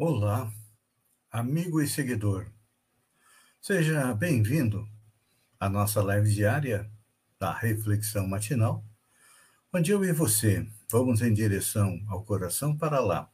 [0.00, 0.48] Olá,
[1.28, 2.46] amigo e seguidor.
[3.60, 4.88] Seja bem-vindo
[5.58, 6.88] à nossa live diária
[7.36, 8.86] da Reflexão Matinal,
[9.74, 13.28] onde eu e você vamos em direção ao coração para lá,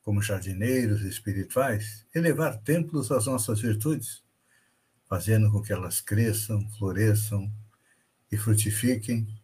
[0.00, 4.24] como jardineiros espirituais, elevar templos às nossas virtudes,
[5.06, 7.52] fazendo com que elas cresçam, floresçam
[8.32, 9.38] e frutifiquem,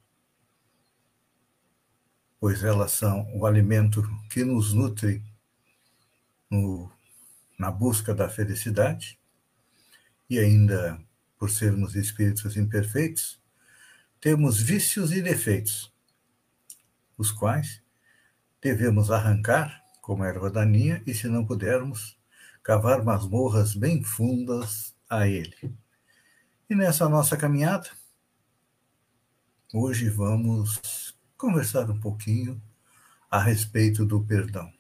[2.41, 5.23] pois elas são o alimento que nos nutre
[6.55, 6.91] no,
[7.59, 9.19] na busca da felicidade,
[10.29, 11.01] e ainda
[11.39, 13.41] por sermos espíritos imperfeitos,
[14.21, 15.93] temos vícios e defeitos,
[17.19, 17.83] os quais
[18.63, 22.19] devemos arrancar como erva daninha e, se não pudermos,
[22.63, 25.75] cavar masmorras bem fundas a ele.
[26.69, 27.91] E nessa nossa caminhada,
[29.73, 32.63] hoje vamos conversar um pouquinho
[33.31, 34.73] a respeito do perdão.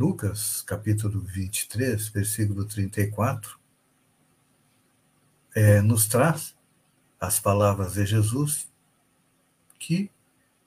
[0.00, 3.58] Lucas, capítulo 23, versículo 34,
[5.54, 6.56] é, nos traz
[7.20, 8.66] as palavras de Jesus
[9.78, 10.10] que,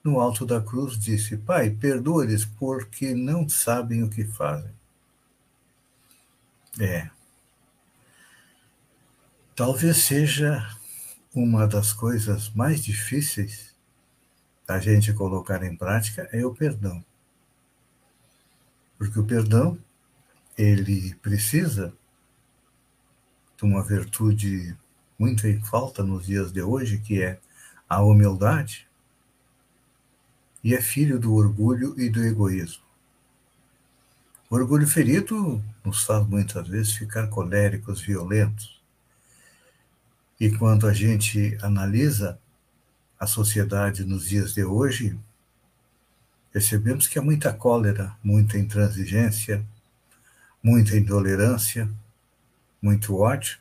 [0.04, 4.72] no alto da cruz, disse: Pai, perdoa-lhes porque não sabem o que fazem.
[6.78, 7.10] É.
[9.56, 10.64] Talvez seja
[11.34, 13.74] uma das coisas mais difíceis
[14.64, 17.04] da gente colocar em prática é o perdão.
[19.04, 19.78] Porque o perdão,
[20.56, 21.92] ele precisa
[23.54, 24.74] de uma virtude
[25.18, 27.38] muito em falta nos dias de hoje, que é
[27.86, 28.88] a humildade,
[30.62, 32.82] e é filho do orgulho e do egoísmo.
[34.48, 38.82] O orgulho ferido nos faz muitas vezes ficar coléricos, violentos.
[40.40, 42.38] E quando a gente analisa
[43.20, 45.18] a sociedade nos dias de hoje,
[46.54, 49.66] percebemos que há muita cólera, muita intransigência,
[50.62, 51.90] muita intolerância,
[52.80, 53.58] muito ódio.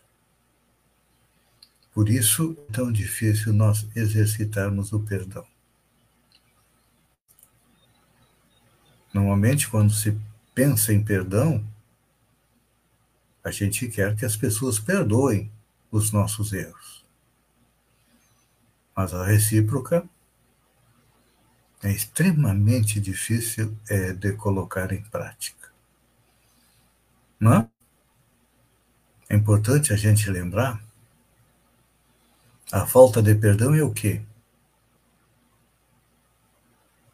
[1.91, 5.43] Por isso é tão difícil nós exercitarmos o perdão.
[9.11, 10.15] Normalmente, quando se
[10.53, 11.65] pensa em perdão,
[13.43, 15.51] a gente quer que as pessoas perdoem
[15.89, 17.03] os nossos erros.
[18.95, 20.07] Mas a recíproca
[21.83, 25.69] é extremamente difícil é, de colocar em prática.
[27.39, 27.69] Não?
[29.29, 30.81] É importante a gente lembrar
[32.73, 34.23] a falta de perdão é o quê?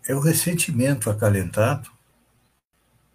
[0.07, 1.91] É o ressentimento acalentado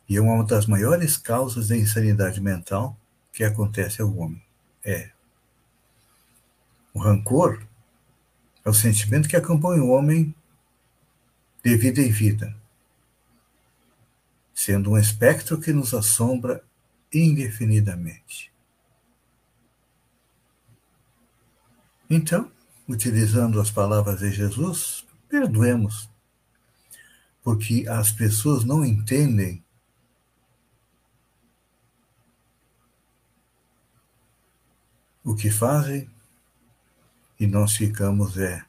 [0.07, 2.99] e é uma das maiores causas da insanidade mental
[3.33, 4.43] que acontece ao homem.
[4.85, 5.11] É.
[6.93, 7.63] O rancor
[8.63, 10.35] é o sentimento que acompanha o homem
[11.65, 12.55] de vida em vida,
[14.55, 16.63] sendo um espectro que nos assombra
[17.13, 18.53] indefinidamente.
[22.11, 22.53] Então,
[22.87, 26.11] utilizando as palavras de Jesus, perdoemos,
[27.43, 29.65] porque as pessoas não entendem
[35.25, 36.11] o que fazem
[37.41, 38.65] e nós ficamos é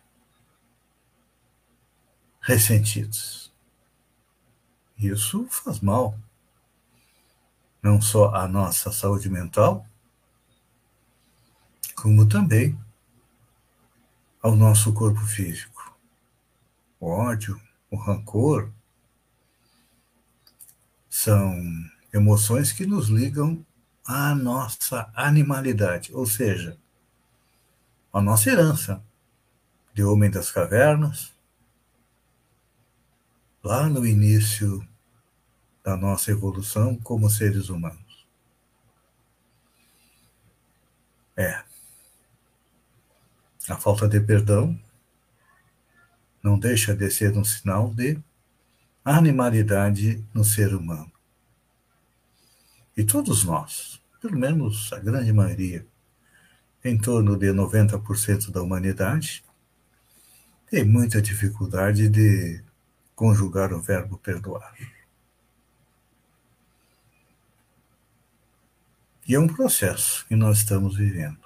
[2.46, 3.52] ressentidos.
[4.96, 6.18] Isso faz mal,
[7.82, 9.86] não só à nossa saúde mental,
[11.96, 12.80] como também
[14.44, 15.98] ao nosso corpo físico.
[17.00, 17.60] O ódio,
[17.90, 18.72] o rancor,
[21.10, 21.60] são
[22.14, 23.66] emoções que nos ligam
[24.06, 26.78] à nossa animalidade, ou seja,
[28.14, 29.04] à nossa herança
[29.96, 31.35] de homem das cavernas,
[33.66, 34.88] lá no início
[35.84, 38.28] da nossa evolução como seres humanos.
[41.36, 41.64] É.
[43.68, 44.80] A falta de perdão
[46.44, 48.20] não deixa de ser um sinal de
[49.04, 51.12] animalidade no ser humano.
[52.96, 55.88] E todos nós, pelo menos a grande maioria,
[56.84, 59.44] em torno de 90% da humanidade,
[60.70, 62.64] tem muita dificuldade de
[63.16, 64.76] conjugar o verbo perdoar.
[69.28, 71.40] E é um processo que nós estamos vivendo.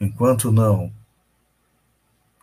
[0.00, 0.94] Enquanto não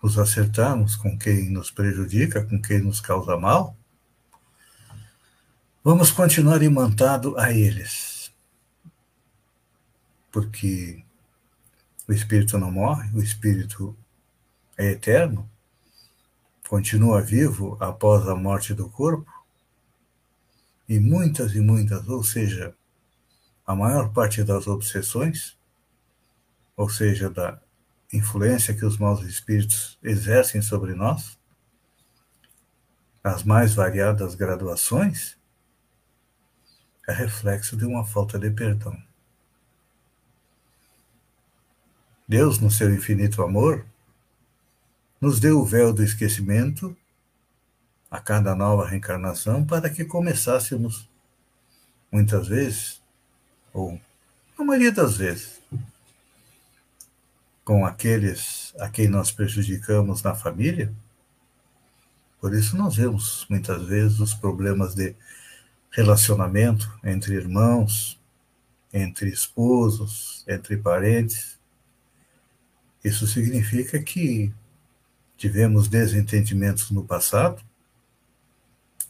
[0.04, 3.75] nos acertarmos com quem nos prejudica, com quem nos causa mal,
[5.84, 8.31] vamos continuar imantado a eles.
[10.31, 11.04] Porque
[12.07, 13.98] o espírito não morre, o espírito
[14.78, 15.50] é eterno,
[16.68, 19.31] continua vivo após a morte do corpo,
[20.88, 22.75] e muitas e muitas, ou seja,
[23.66, 25.58] a maior parte das obsessões,
[26.75, 27.60] ou seja, da
[28.12, 31.38] influência que os maus espíritos exercem sobre nós,
[33.24, 35.38] as mais variadas graduações,
[37.08, 38.98] é reflexo de uma falta de perdão.
[42.28, 43.86] Deus, no seu infinito amor,
[45.19, 46.96] nos deu o véu do esquecimento
[48.10, 51.10] a cada nova reencarnação para que começássemos,
[52.12, 53.02] muitas vezes,
[53.74, 54.00] ou
[54.58, 55.62] a maioria das vezes,
[57.66, 60.94] com aqueles a quem nós prejudicamos na família.
[62.40, 65.16] Por isso, nós vemos muitas vezes os problemas de
[65.92, 68.20] relacionamento entre irmãos,
[68.94, 71.60] entre esposos, entre parentes.
[73.04, 74.54] Isso significa que
[75.38, 77.62] tivemos desentendimentos no passado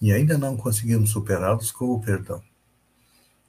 [0.02, 2.44] e ainda não conseguimos superá-los com o perdão.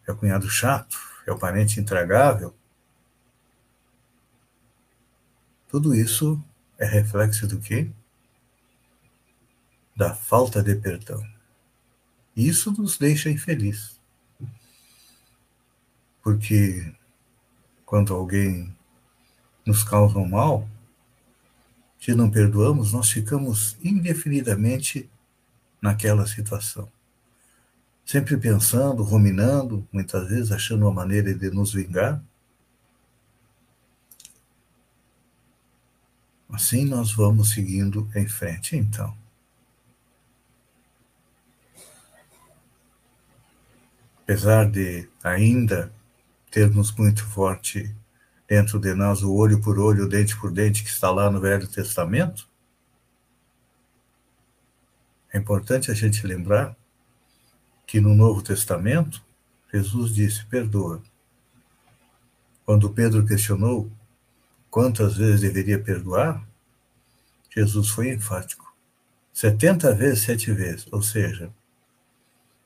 [0.06, 2.54] É o cunhado chato, é o parente intragável,
[5.68, 6.42] Tudo isso
[6.78, 7.90] é reflexo do quê?
[9.94, 11.22] Da falta de perdão.
[12.34, 14.00] Isso nos deixa infeliz.
[16.22, 16.94] Porque
[17.84, 18.74] quando alguém
[19.66, 20.66] nos causa um mal,
[22.00, 25.08] se não perdoamos, nós ficamos indefinidamente
[25.80, 26.88] naquela situação.
[28.04, 32.22] Sempre pensando, ruminando, muitas vezes achando uma maneira de nos vingar,
[36.50, 39.16] Assim nós vamos seguindo em frente, então.
[44.22, 45.92] Apesar de ainda
[46.50, 47.94] termos muito forte
[48.48, 51.68] dentro de nós o olho por olho, dente por dente, que está lá no Velho
[51.68, 52.48] Testamento,
[55.30, 56.74] é importante a gente lembrar
[57.86, 59.22] que no Novo Testamento,
[59.72, 61.02] Jesus disse: perdoa.
[62.64, 63.90] Quando Pedro questionou
[64.70, 66.46] quantas vezes deveria perdoar,
[67.54, 68.74] Jesus foi enfático.
[69.32, 71.52] 70 vezes, sete vezes, ou seja,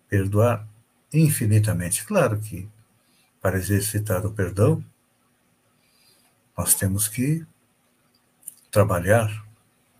[0.09, 0.67] perdoar
[1.13, 2.05] infinitamente.
[2.05, 2.69] Claro que
[3.41, 4.85] para exercitar o perdão,
[6.57, 7.47] nós temos que
[8.71, 9.45] trabalhar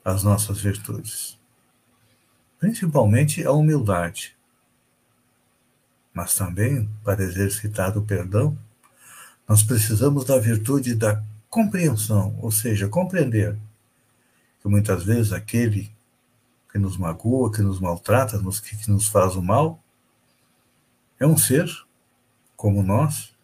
[0.05, 1.39] as nossas virtudes,
[2.59, 4.37] principalmente a humildade.
[6.13, 8.59] Mas também, para exercitar o perdão,
[9.49, 13.59] nós precisamos da virtude da compreensão, ou seja, compreender
[14.61, 15.91] que muitas vezes aquele
[16.71, 19.83] que nos magoa, que nos maltrata, que, que nos faz o mal,
[21.21, 21.69] é um ser
[22.57, 23.35] como nós,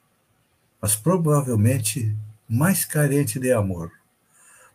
[0.81, 2.16] mas provavelmente
[2.49, 3.93] mais carente de amor.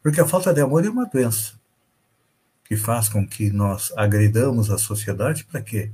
[0.01, 1.53] Porque a falta de amor é uma doença
[2.65, 5.91] que faz com que nós agredamos a sociedade para quê?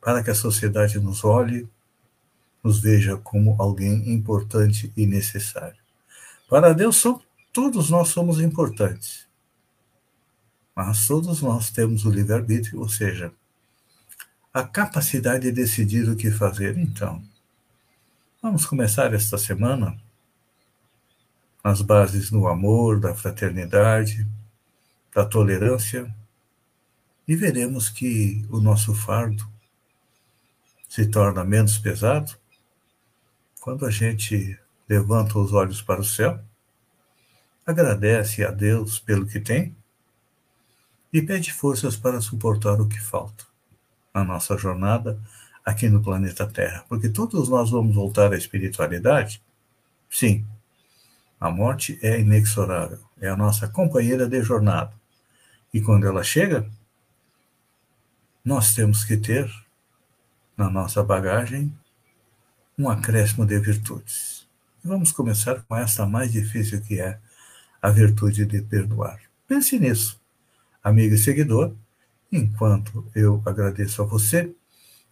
[0.00, 1.68] Para que a sociedade nos olhe,
[2.62, 5.78] nos veja como alguém importante e necessário.
[6.48, 7.02] Para Deus,
[7.52, 9.26] todos nós somos importantes.
[10.74, 13.32] Mas todos nós temos o livre-arbítrio, ou seja,
[14.52, 16.76] a capacidade de decidir o que fazer.
[16.76, 17.22] Então,
[18.42, 19.96] vamos começar esta semana
[21.62, 24.26] nas bases do amor, da fraternidade,
[25.14, 26.14] da tolerância,
[27.26, 29.48] e veremos que o nosso fardo
[30.88, 32.36] se torna menos pesado
[33.60, 36.40] quando a gente levanta os olhos para o céu,
[37.64, 39.76] agradece a Deus pelo que tem
[41.12, 43.44] e pede forças para suportar o que falta
[44.14, 45.20] na nossa jornada
[45.64, 46.84] aqui no planeta Terra.
[46.88, 49.42] Porque todos nós vamos voltar à espiritualidade?
[50.08, 50.46] Sim.
[51.40, 54.92] A morte é inexorável, é a nossa companheira de jornada.
[55.72, 56.68] E quando ela chega,
[58.44, 59.50] nós temos que ter
[60.56, 61.74] na nossa bagagem
[62.78, 64.46] um acréscimo de virtudes.
[64.84, 67.18] Vamos começar com essa mais difícil que é
[67.80, 69.18] a virtude de perdoar.
[69.48, 70.20] Pense nisso,
[70.82, 71.74] amigo e seguidor,
[72.30, 74.54] enquanto eu agradeço a você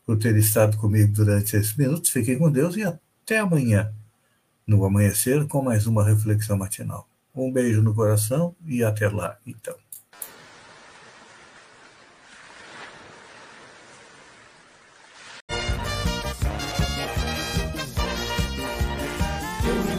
[0.05, 2.11] por ter estado comigo durante esses minutos.
[2.11, 3.93] Fiquem com Deus e até amanhã,
[4.69, 7.09] no amanhecer com mais uma reflexão matinal.
[7.35, 9.75] Um beijo no coração e até lá, então.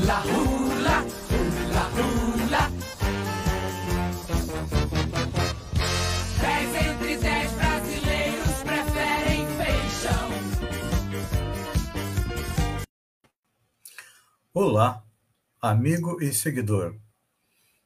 [0.05, 0.58] La
[14.61, 15.01] Olá,
[15.61, 16.93] amigo e seguidor.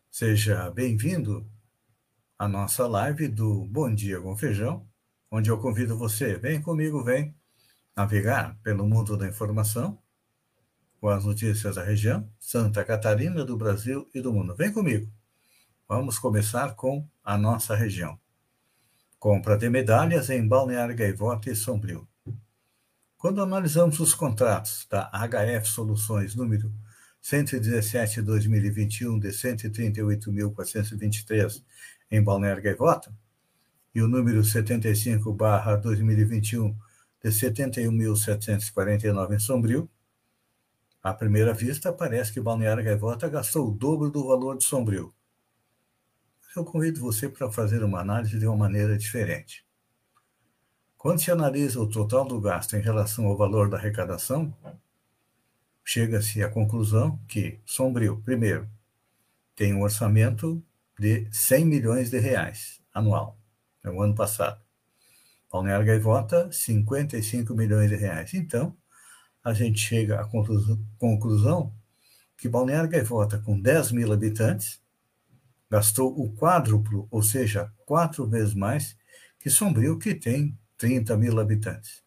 [0.10, 1.48] Seja bem-vindo
[2.36, 4.84] à nossa live do Bom Dia com Feijão,
[5.30, 7.36] onde eu convido você, vem comigo, vem
[7.96, 10.00] navegar pelo mundo da informação
[11.00, 14.56] com as notícias da região, Santa Catarina, do Brasil e do mundo.
[14.56, 15.08] Vem comigo.
[15.88, 18.20] Vamos começar com a nossa região.
[19.20, 22.08] Compra de medalhas em Balneário Gaivota e Sombrio.
[23.24, 26.70] Quando analisamos os contratos da HF Soluções número
[27.24, 31.64] 117-2021 de 138.423
[32.12, 33.16] em Balneário Gaivota
[33.96, 36.76] e o número 75/2021
[37.24, 39.90] de 71.749 em Sombrio,
[41.02, 45.16] à primeira vista parece que Balneário Gaivota gastou o dobro do valor de Sombrio.
[46.54, 49.66] Eu convido você para fazer uma análise de uma maneira diferente.
[51.04, 54.56] Quando se analisa o total do gasto em relação ao valor da arrecadação,
[55.84, 58.70] chega-se à conclusão que Sombrio, primeiro,
[59.54, 60.64] tem um orçamento
[60.98, 63.38] de 100 milhões de reais anual,
[63.84, 64.62] é o ano passado.
[65.52, 68.34] Balneário Gaivota, 55 milhões de reais.
[68.34, 68.74] Então,
[69.44, 70.26] a gente chega à
[70.98, 71.76] conclusão
[72.38, 74.82] que Balneário Gaivota, com 10 mil habitantes,
[75.70, 78.98] gastou o quádruplo, ou seja, quatro vezes mais
[79.38, 82.04] que Sombrio, que tem 30 mil habitantes.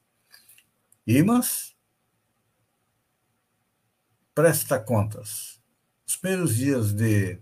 [1.06, 1.74] Imas
[4.34, 5.60] presta contas.
[6.06, 7.38] Os primeiros dias de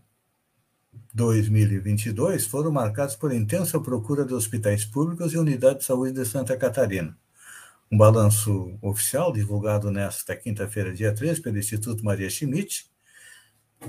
[1.13, 6.57] 2022 foram marcados por intensa procura de hospitais públicos e unidades de saúde de Santa
[6.57, 7.17] Catarina.
[7.91, 12.91] Um balanço oficial divulgado nesta quinta-feira, dia 13, pelo Instituto Maria Schmidt,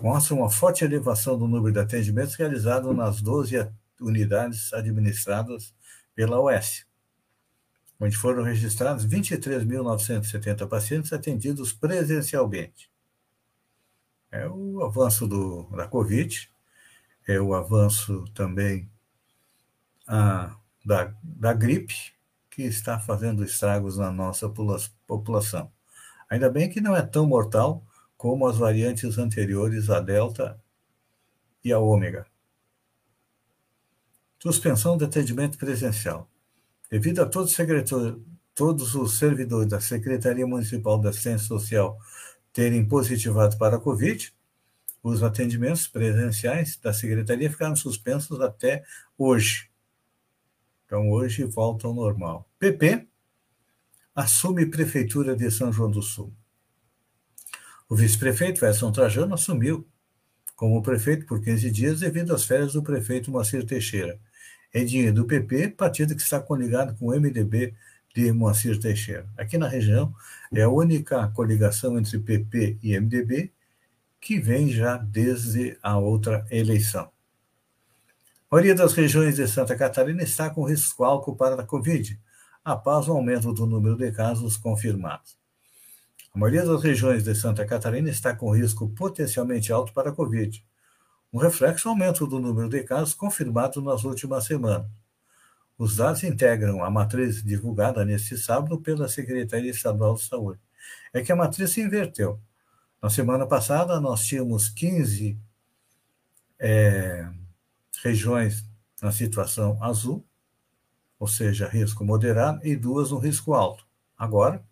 [0.02, 3.68] mostra uma forte elevação do número de atendimentos realizados nas 12
[4.00, 5.74] unidades administradas
[6.14, 6.85] pela OS,
[8.00, 12.90] onde foram registrados 23.970 pacientes atendidos presencialmente
[14.36, 16.52] é o avanço do, da Covid,
[17.28, 18.90] é o avanço também
[20.06, 21.96] a, da, da gripe,
[22.50, 24.52] que está fazendo estragos na nossa
[25.08, 25.72] população.
[26.30, 27.84] Ainda bem que não é tão mortal
[28.18, 30.62] como as variantes anteriores, a Delta
[31.64, 32.26] e a Ômega.
[34.40, 36.30] Suspensão de atendimento presencial.
[36.90, 38.18] Devido a todos os,
[38.54, 41.98] todos os servidores da Secretaria Municipal da Assistência Social
[42.54, 44.34] terem positivado para a Covid,
[45.04, 48.84] os atendimentos presenciais da Secretaria ficaram suspensos até
[49.18, 49.70] hoje.
[50.86, 52.50] Então, hoje volta ao normal.
[52.58, 53.08] PP
[54.16, 56.34] assume Prefeitura de São João do Sul.
[57.90, 59.88] O vice-prefeito Edson Trajano assumiu
[60.56, 64.20] como prefeito por 15 dias devido às férias do prefeito Moacir Teixeira.
[64.76, 67.74] É dinheiro do PP, partido que está coligado com o MDB
[68.14, 69.26] de Moacir Teixeira.
[69.38, 70.14] Aqui na região,
[70.54, 73.54] é a única coligação entre PP e MDB
[74.20, 77.10] que vem já desde a outra eleição.
[78.52, 82.20] A maioria das regiões de Santa Catarina está com risco alto para a Covid,
[82.62, 85.38] após o aumento do número de casos confirmados.
[86.34, 90.62] A maioria das regiões de Santa Catarina está com risco potencialmente alto para a Covid,
[91.36, 94.88] um reflexo aumento do número de casos confirmados nas últimas semanas.
[95.78, 100.62] Os dados integram a matriz divulgada neste sábado pela Secretaria Estadual de Saúde.
[101.12, 102.40] É que a matriz se inverteu.
[103.02, 105.38] Na semana passada, nós tínhamos 15
[106.58, 107.30] é,
[108.02, 108.64] regiões
[109.02, 110.26] na situação azul,
[111.20, 113.86] ou seja, risco moderado, e duas no risco alto.
[114.18, 114.64] Agora,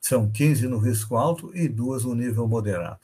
[0.00, 3.00] são 15 no risco alto e duas no nível moderado.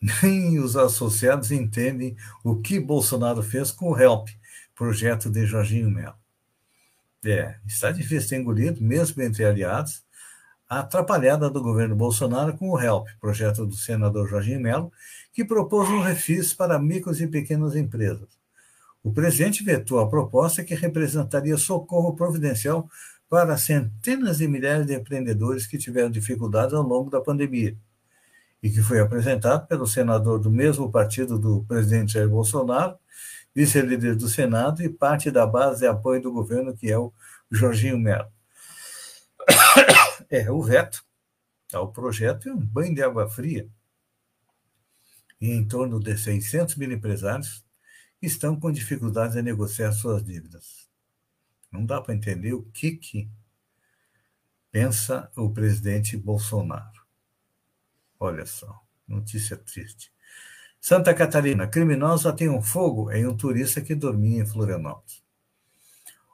[0.00, 4.28] Nem os associados entendem o que Bolsonaro fez com o HELP,
[4.74, 6.14] projeto de Jorginho Melo.
[7.24, 10.04] É, está difícil ter engolido, mesmo entre aliados,
[10.68, 14.92] a atrapalhada do governo Bolsonaro com o HELP, projeto do senador Jorginho Melo,
[15.32, 18.28] que propôs um refis para micros e pequenas empresas.
[19.02, 22.88] O presidente vetou a proposta que representaria socorro providencial
[23.28, 27.76] para centenas de milhares de empreendedores que tiveram dificuldades ao longo da pandemia
[28.62, 32.98] e que foi apresentado pelo senador do mesmo partido do presidente Jair Bolsonaro,
[33.54, 37.12] vice-líder do Senado e parte da base de apoio do governo, que é o
[37.50, 38.30] Jorginho Melo.
[40.30, 41.02] É, o veto
[41.72, 43.66] ao projeto é um banho de água fria.
[45.40, 47.64] E em torno de 600 mil empresários
[48.20, 50.86] estão com dificuldades em negociar suas dívidas.
[51.72, 53.30] Não dá para entender o que, que
[54.70, 57.07] Pensa o presidente Bolsonaro.
[58.20, 60.12] Olha só, notícia triste.
[60.80, 65.22] Santa Catarina, criminosos ateiam fogo em um turista que dormia em Florianópolis.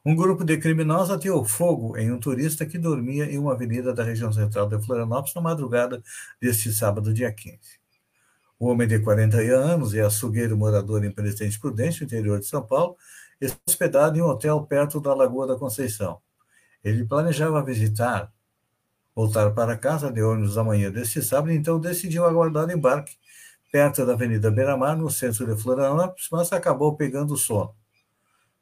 [0.06, 4.04] Um grupo de criminosos ateou fogo em um turista que dormia em uma avenida da
[4.04, 6.02] região central de Florianópolis na madrugada
[6.38, 7.58] deste sábado, dia 15.
[8.58, 12.96] O homem de 40 anos e açougueiro morador em Presidente Prudente, interior de São Paulo,
[13.66, 16.20] hospedado em um hotel perto da Lagoa da Conceição.
[16.82, 18.30] Ele planejava visitar,
[19.14, 23.16] voltar para casa de ônibus amanhã deste sábado, então decidiu aguardar o embarque
[23.70, 27.74] perto da Avenida Beira-Mar, no centro de Florianópolis, mas acabou pegando sono.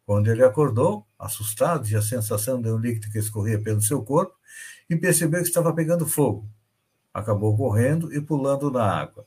[0.07, 4.35] Quando ele acordou, assustado, tinha a sensação de um líquido que escorria pelo seu corpo
[4.89, 6.49] e percebeu que estava pegando fogo.
[7.13, 9.27] Acabou correndo e pulando na água.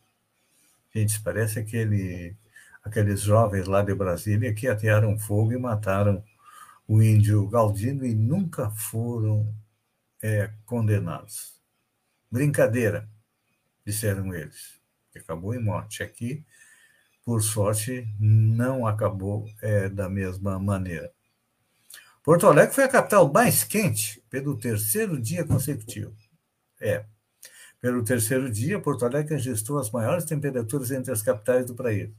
[0.94, 2.36] Gente, parece aquele,
[2.84, 6.24] aqueles jovens lá de Brasília que atearam fogo e mataram
[6.88, 9.53] o índio Galdino e nunca foram
[10.22, 11.54] é, condenados.
[12.32, 13.10] Brincadeira,
[13.86, 14.80] disseram eles,
[15.16, 16.04] acabou em morte.
[16.04, 16.46] Aqui
[17.26, 21.12] por sorte, não acabou é, da mesma maneira.
[22.24, 26.16] Porto Alegre foi a capital mais quente pelo terceiro dia consecutivo.
[26.80, 27.04] É.
[27.82, 32.12] Pelo terceiro dia, Porto Alegre registrou as maiores temperaturas entre as capitais do país.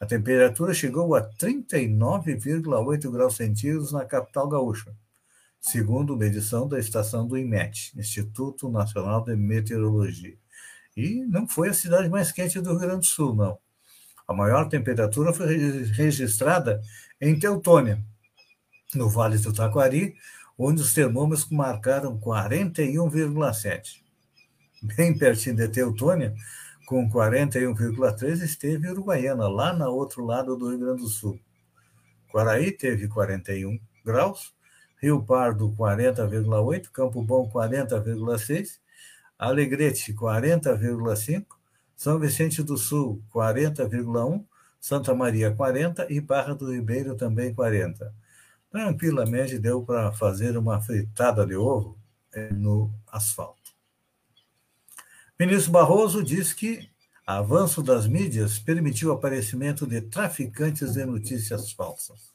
[0.00, 4.94] A temperatura chegou a 39,8 graus centígrados na capital gaúcha,
[5.60, 10.36] segundo medição da estação do IMET, Instituto Nacional de Meteorologia.
[10.96, 13.58] E não foi a cidade mais quente do Rio Grande do Sul, não.
[14.26, 15.56] A maior temperatura foi
[15.92, 16.80] registrada
[17.20, 18.02] em Teutônia,
[18.94, 20.14] no Vale do Taquari,
[20.56, 24.02] onde os termômetros marcaram 41,7.
[24.82, 26.34] Bem pertinho de Teutônia,
[26.86, 31.38] com 41,3, esteve Uruguaiana, lá no outro lado do Rio Grande do Sul.
[32.30, 34.54] Quaraí teve 41 graus,
[35.00, 38.78] Rio Pardo 40,8, Campo Bom 40,6,
[39.38, 41.46] Alegrete 40,5,
[41.96, 44.44] são Vicente do Sul, 40,1,
[44.80, 48.14] Santa Maria, 40 e Barra do Ribeiro também 40.
[48.70, 51.98] Tranquilamente deu para fazer uma fritada de ovo
[52.32, 53.72] eh, no asfalto.
[55.38, 56.88] Ministro Barroso diz que
[57.26, 62.34] avanço das mídias permitiu o aparecimento de traficantes de notícias falsas.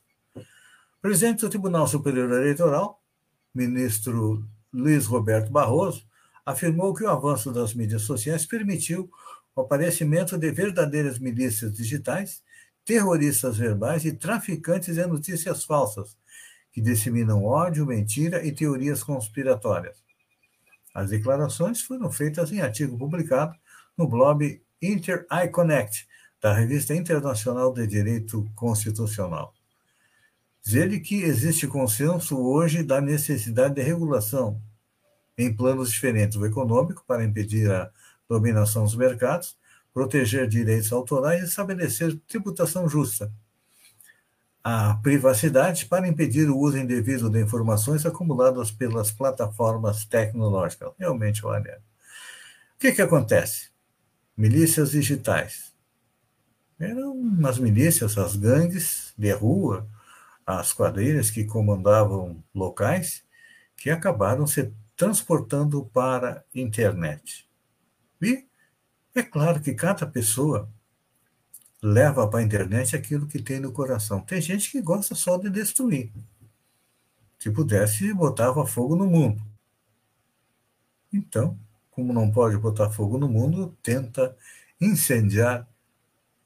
[1.06, 3.00] Presidente do Tribunal Superior Eleitoral,
[3.54, 6.04] ministro Luiz Roberto Barroso,
[6.44, 9.08] afirmou que o avanço das mídias sociais permitiu
[9.56, 12.42] o aparecimento de verdadeiras milícias digitais,
[12.84, 16.18] terroristas verbais e traficantes de notícias falsas,
[16.74, 20.04] que disseminam ódio, mentira e teorias conspiratórias.
[20.92, 23.56] As declarações foram feitas em artigo publicado
[23.96, 26.08] no blog Inter iConnect,
[26.42, 29.55] da Revista Internacional de Direito Constitucional.
[30.74, 34.60] Ele que existe consenso hoje da necessidade de regulação
[35.38, 37.92] em planos diferentes, o econômico, para impedir a
[38.28, 39.58] dominação dos mercados,
[39.94, 43.32] proteger direitos autorais e estabelecer tributação justa.
[44.64, 50.92] A privacidade para impedir o uso indevido de informações acumuladas pelas plataformas tecnológicas.
[50.98, 51.80] Realmente, olha.
[52.76, 53.70] O que, que acontece?
[54.36, 55.74] Milícias digitais.
[56.80, 59.88] Eram as milícias, as gangues de rua,
[60.46, 63.24] as quadrilhas que comandavam locais,
[63.76, 67.50] que acabaram se transportando para a internet.
[68.22, 68.46] E
[69.14, 70.70] é claro que cada pessoa
[71.82, 74.22] leva para a internet aquilo que tem no coração.
[74.22, 76.12] Tem gente que gosta só de destruir.
[77.40, 79.44] Se pudesse, botava fogo no mundo.
[81.12, 81.58] Então,
[81.92, 84.36] como não pode botar fogo no mundo, tenta
[84.82, 85.68] incendiar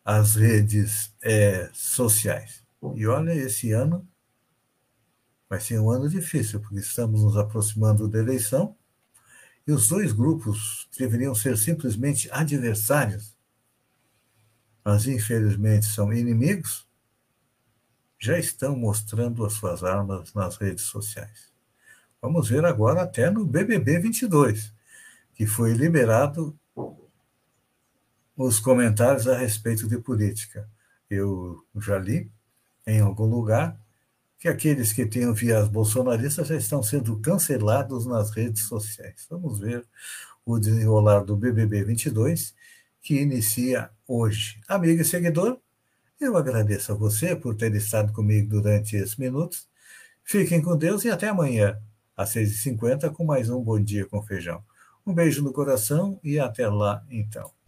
[0.03, 2.63] as redes é, sociais.
[2.95, 4.07] E olha, esse ano
[5.49, 8.75] vai ser um ano difícil, porque estamos nos aproximando da eleição
[9.67, 13.37] e os dois grupos deveriam ser simplesmente adversários,
[14.83, 16.87] mas infelizmente são inimigos,
[18.17, 21.51] já estão mostrando as suas armas nas redes sociais.
[22.21, 24.73] Vamos ver agora até no BBB 22,
[25.33, 26.57] que foi liberado
[28.35, 30.69] os comentários a respeito de política.
[31.09, 32.31] Eu já li
[32.89, 33.79] em algum lugar
[34.39, 39.27] que aqueles que têm vias bolsonaristas já estão sendo cancelados nas redes sociais.
[39.29, 39.85] Vamos ver
[40.45, 42.55] o desenrolar do BBB 22,
[43.01, 44.59] que inicia hoje.
[44.67, 45.59] Amigo e seguidor,
[46.19, 49.67] eu agradeço a você por ter estado comigo durante esses minutos.
[50.23, 51.77] Fiquem com Deus e até amanhã,
[52.15, 54.63] às 6h50, com mais um Bom Dia com Feijão.
[55.05, 57.58] Um beijo no coração e até lá, então.